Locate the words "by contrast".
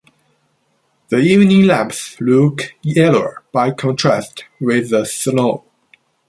3.51-4.45